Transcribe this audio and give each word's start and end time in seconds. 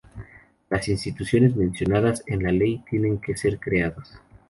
Las 0.71 0.87
instituciones 0.87 1.55
mencionadas 1.55 2.23
en 2.25 2.41
la 2.41 2.51
ley 2.51 2.83
tienen 2.89 3.19
que 3.19 3.37
ser 3.37 3.59
creados. 3.59 4.17